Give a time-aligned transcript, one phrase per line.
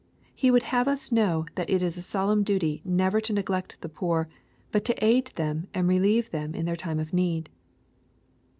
[0.33, 3.87] He would have us know that it is a solemn duty never to neglect the
[3.87, 4.27] poor,
[4.71, 7.51] but to aid them and relieve them in their time of need.